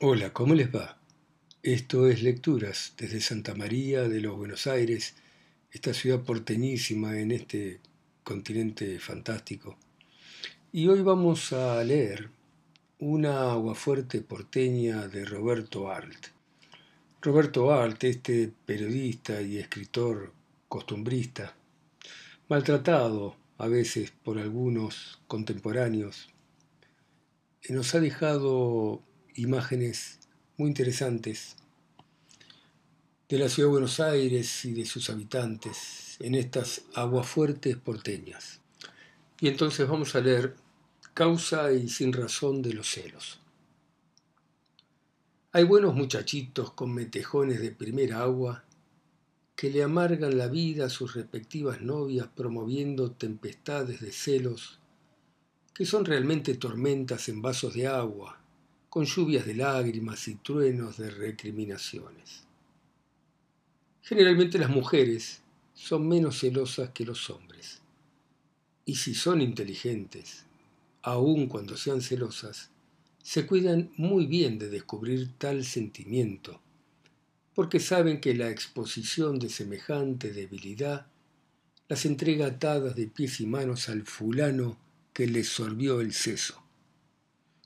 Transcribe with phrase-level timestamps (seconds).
[0.00, 0.98] Hola, ¿cómo les va?
[1.62, 5.14] Esto es Lecturas desde Santa María de los Buenos Aires,
[5.70, 7.80] esta ciudad porteñísima en este
[8.22, 9.78] continente fantástico.
[10.70, 12.28] Y hoy vamos a leer
[12.98, 16.26] una aguafuerte porteña de Roberto Arlt.
[17.22, 20.30] Roberto Arlt, este periodista y escritor
[20.68, 21.56] costumbrista,
[22.50, 26.28] maltratado a veces por algunos contemporáneos,
[27.70, 29.00] nos ha dejado
[29.36, 30.18] imágenes
[30.56, 31.56] muy interesantes
[33.28, 38.60] de la ciudad de Buenos Aires y de sus habitantes en estas aguafuertes porteñas.
[39.40, 40.56] Y entonces vamos a leer
[41.12, 43.40] Causa y sin razón de los celos.
[45.52, 48.64] Hay buenos muchachitos con metejones de primera agua
[49.54, 54.78] que le amargan la vida a sus respectivas novias promoviendo tempestades de celos
[55.72, 58.38] que son realmente tormentas en vasos de agua,
[58.88, 62.44] con lluvias de lágrimas y truenos de recriminaciones.
[64.02, 65.42] Generalmente las mujeres
[65.74, 67.82] son menos celosas que los hombres,
[68.84, 70.44] y si son inteligentes,
[71.02, 72.70] aun cuando sean celosas,
[73.22, 76.60] se cuidan muy bien de descubrir tal sentimiento,
[77.54, 81.06] porque saben que la exposición de semejante debilidad
[81.88, 84.78] las entrega atadas de pies y manos al fulano
[85.12, 86.62] que les sorbió el seso.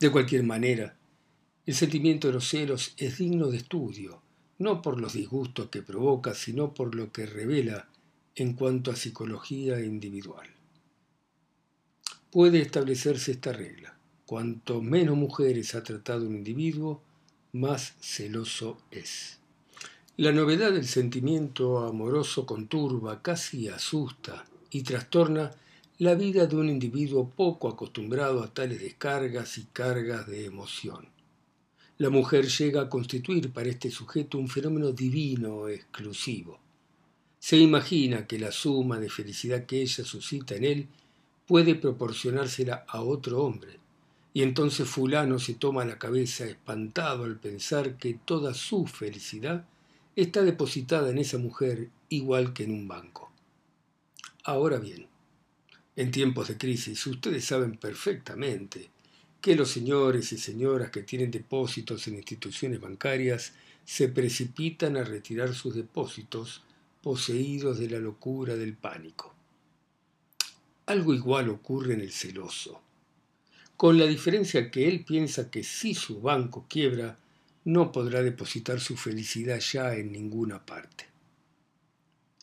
[0.00, 0.96] De cualquier manera,
[1.66, 4.20] el sentimiento de los celos es digno de estudio,
[4.58, 7.88] no por los disgustos que provoca, sino por lo que revela
[8.34, 10.46] en cuanto a psicología individual.
[12.30, 13.96] Puede establecerse esta regla.
[14.26, 17.00] Cuanto menos mujeres ha tratado un individuo,
[17.52, 19.38] más celoso es.
[20.18, 25.50] La novedad del sentimiento amoroso conturba, casi asusta y trastorna
[25.98, 31.13] la vida de un individuo poco acostumbrado a tales descargas y cargas de emoción
[31.98, 36.58] la mujer llega a constituir para este sujeto un fenómeno divino exclusivo.
[37.38, 40.88] Se imagina que la suma de felicidad que ella suscita en él
[41.46, 43.78] puede proporcionársela a otro hombre,
[44.32, 49.64] y entonces fulano se toma la cabeza espantado al pensar que toda su felicidad
[50.16, 53.30] está depositada en esa mujer igual que en un banco.
[54.42, 55.06] Ahora bien,
[55.94, 58.90] en tiempos de crisis ustedes saben perfectamente
[59.44, 63.52] que los señores y señoras que tienen depósitos en instituciones bancarias
[63.84, 66.62] se precipitan a retirar sus depósitos
[67.02, 69.34] poseídos de la locura del pánico.
[70.86, 72.80] Algo igual ocurre en el celoso,
[73.76, 77.18] con la diferencia que él piensa que si su banco quiebra,
[77.64, 81.04] no podrá depositar su felicidad ya en ninguna parte.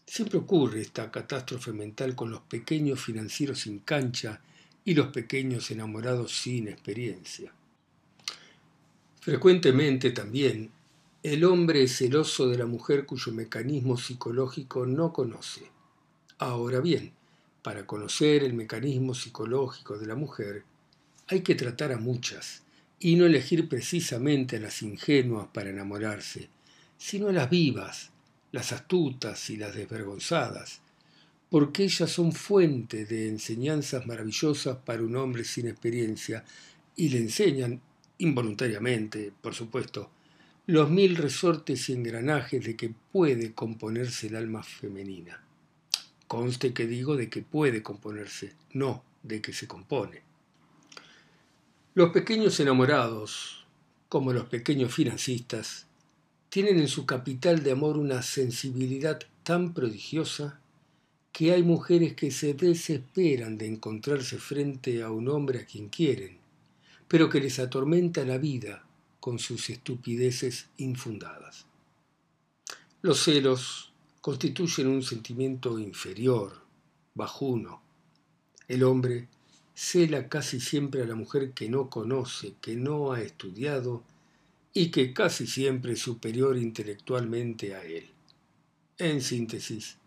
[0.06, 4.40] Siempre ocurre esta catástrofe mental con los pequeños financieros sin cancha
[4.86, 7.54] y los pequeños enamorados sin experiencia.
[9.20, 10.72] Frecuentemente también
[11.24, 15.70] el hombre es celoso de la mujer cuyo mecanismo psicológico no conoce.
[16.40, 17.14] Ahora bien,
[17.62, 20.64] para conocer el mecanismo psicológico de la mujer,
[21.28, 22.64] hay que tratar a muchas
[23.00, 26.50] y no elegir precisamente a las ingenuas para enamorarse,
[26.98, 28.10] sino a las vivas,
[28.52, 30.82] las astutas y las desvergonzadas,
[31.52, 36.46] porque ellas son fuente de enseñanzas maravillosas para un hombre sin experiencia
[36.96, 37.82] y le enseñan,
[38.20, 40.10] involuntariamente, por supuesto,
[40.68, 45.44] los mil resortes y engranajes de que puede componerse el alma femenina.
[46.26, 50.22] Conste que digo de que puede componerse, no de que se compone.
[51.96, 53.66] Los pequeños enamorados,
[54.08, 55.86] como los pequeños financistas,
[56.48, 60.62] tienen en su capital de amor una sensibilidad tan prodigiosa
[61.32, 66.38] que hay mujeres que se desesperan de encontrarse frente a un hombre a quien quieren,
[67.08, 68.86] pero que les atormenta la vida
[69.20, 71.66] con sus estupideces infundadas.
[73.02, 76.62] Los celos constituyen un sentimiento inferior,
[77.14, 77.82] bajuno.
[78.68, 79.28] El hombre
[79.74, 84.04] cela casi siempre a la mujer que no conoce, que no ha estudiado
[84.74, 88.10] y que casi siempre es superior intelectualmente a él.
[88.98, 89.98] En síntesis,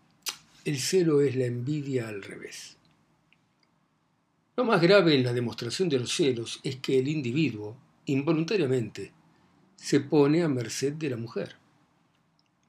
[0.65, 2.77] el celo es la envidia al revés.
[4.57, 7.77] Lo más grave en la demostración de los celos es que el individuo,
[8.07, 9.13] involuntariamente,
[9.75, 11.57] se pone a merced de la mujer.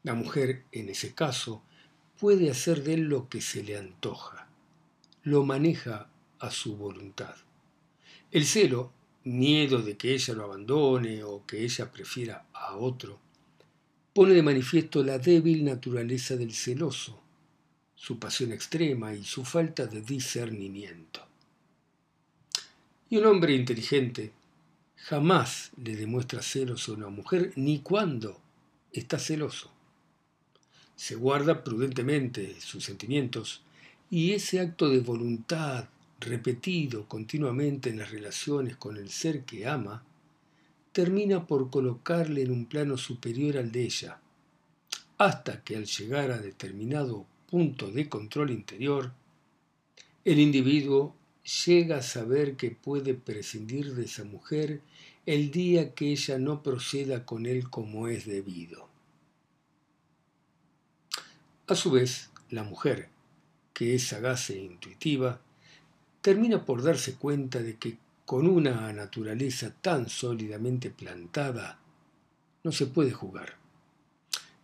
[0.03, 1.63] La mujer, en ese caso,
[2.21, 4.47] puede hacer de él lo que se le antoja,
[5.23, 7.35] lo maneja a su voluntad.
[8.31, 8.93] El celo,
[9.25, 13.19] miedo de que ella lo abandone o que ella prefiera a otro,
[14.13, 17.23] pone de manifiesto la débil naturaleza del celoso,
[17.97, 21.27] su pasión extrema y su falta de discernimiento.
[23.11, 24.33] Y un hombre inteligente
[24.97, 28.41] jamás le demuestra celos a una mujer ni cuando
[28.93, 29.71] está celoso.
[30.95, 33.63] Se guarda prudentemente sus sentimientos
[34.11, 35.89] y ese acto de voluntad
[36.21, 40.03] repetido continuamente en las relaciones con el ser que ama,
[40.93, 44.21] termina por colocarle en un plano superior al de ella,
[45.19, 49.13] hasta que al llegar a determinado punto de control interior,
[50.25, 51.15] el individuo
[51.67, 54.81] llega a saber que puede prescindir de esa mujer
[55.25, 58.89] el día que ella no proceda con él como es debido.
[61.69, 63.09] A su vez, la mujer,
[63.73, 65.41] que es sagaz e intuitiva,
[66.21, 71.79] termina por darse cuenta de que con una naturaleza tan sólidamente plantada
[72.65, 73.66] no se puede jugar.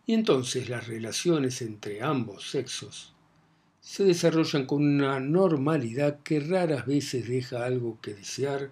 [0.05, 3.13] Y entonces las relaciones entre ambos sexos
[3.79, 8.71] se desarrollan con una normalidad que raras veces deja algo que desear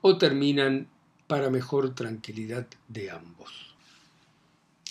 [0.00, 0.88] o terminan
[1.26, 3.74] para mejor tranquilidad de ambos.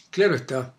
[0.10, 0.74] Claro está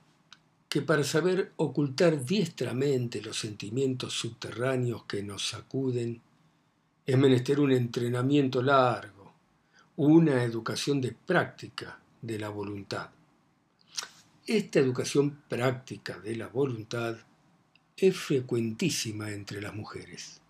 [0.69, 6.21] que para saber ocultar diestramente los sentimientos subterráneos que nos sacuden,
[7.05, 9.35] es menester un entrenamiento largo,
[9.97, 13.11] una educación de práctica de la voluntad.
[14.47, 17.17] Esta educación práctica de la voluntad
[17.97, 20.41] es frecuentísima entre las mujeres.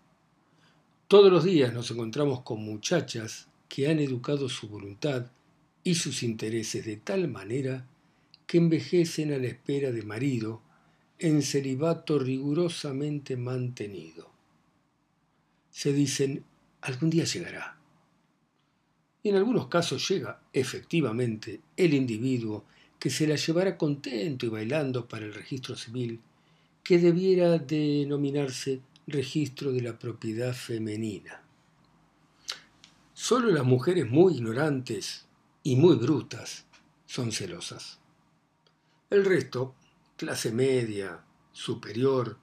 [1.07, 5.27] Todos los días nos encontramos con muchachas que han educado su voluntad
[5.83, 7.85] y sus intereses de tal manera
[8.47, 10.61] que envejecen a la espera de marido
[11.19, 14.33] en celibato rigurosamente mantenido
[15.73, 16.45] se dicen,
[16.81, 17.75] algún día llegará.
[19.23, 22.65] Y en algunos casos llega, efectivamente, el individuo
[23.03, 26.21] que se la llevará contento y bailando para el registro civil,
[26.85, 31.43] que debiera denominarse registro de la propiedad femenina.
[33.13, 35.25] Solo las mujeres muy ignorantes
[35.63, 36.65] y muy brutas
[37.05, 37.99] son celosas.
[39.09, 39.75] El resto,
[40.15, 42.37] clase media, superior,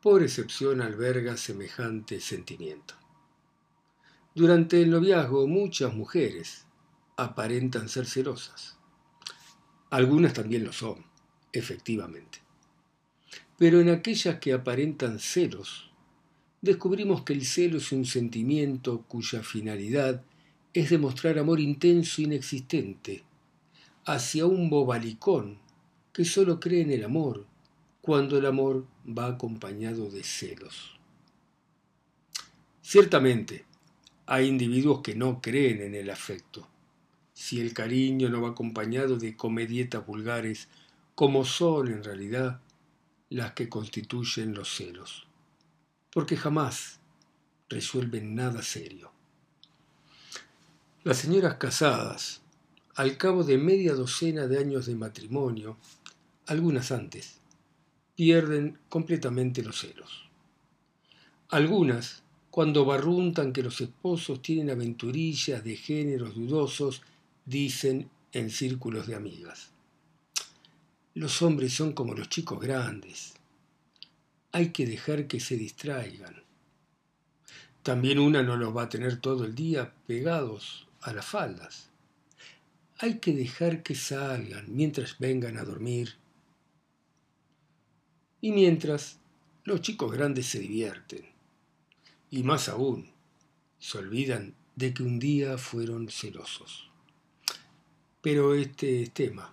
[0.00, 2.94] por excepción alberga semejante sentimiento.
[4.34, 6.64] Durante el noviazgo muchas mujeres
[7.18, 8.78] aparentan ser celosas.
[9.94, 11.04] Algunas también lo son,
[11.52, 12.40] efectivamente.
[13.56, 15.92] Pero en aquellas que aparentan celos,
[16.60, 20.24] descubrimos que el celo es un sentimiento cuya finalidad
[20.72, 23.22] es demostrar amor intenso e inexistente
[24.04, 25.60] hacia un bobalicón
[26.12, 27.46] que solo cree en el amor
[28.02, 30.98] cuando el amor va acompañado de celos.
[32.82, 33.64] Ciertamente,
[34.26, 36.73] hay individuos que no creen en el afecto.
[37.34, 40.68] Si el cariño no va acompañado de comedietas vulgares,
[41.14, 42.60] como son en realidad
[43.28, 45.26] las que constituyen los celos,
[46.10, 47.00] porque jamás
[47.68, 49.10] resuelven nada serio.
[51.02, 52.42] Las señoras casadas,
[52.94, 55.76] al cabo de media docena de años de matrimonio,
[56.46, 57.40] algunas antes,
[58.14, 60.30] pierden completamente los celos.
[61.48, 67.02] Algunas, cuando barruntan que los esposos tienen aventurillas de géneros dudosos,
[67.44, 69.70] dicen en círculos de amigas.
[71.14, 73.34] Los hombres son como los chicos grandes.
[74.52, 76.42] Hay que dejar que se distraigan.
[77.82, 81.90] También una no los va a tener todo el día pegados a las faldas.
[82.98, 86.16] Hay que dejar que salgan mientras vengan a dormir
[88.40, 89.18] y mientras
[89.64, 91.26] los chicos grandes se divierten.
[92.30, 93.10] Y más aún,
[93.78, 96.90] se olvidan de que un día fueron celosos.
[98.24, 99.52] Pero este es tema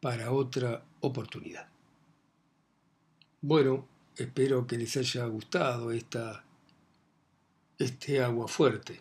[0.00, 1.68] para otra oportunidad.
[3.40, 3.86] Bueno,
[4.16, 6.44] espero que les haya gustado esta,
[7.78, 9.00] este agua fuerte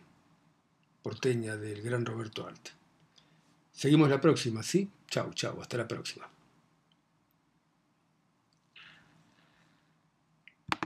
[1.01, 2.69] porteña del gran Roberto Alte.
[3.71, 4.87] Seguimos la próxima, ¿sí?
[5.07, 6.29] Chau, chau, hasta la próxima.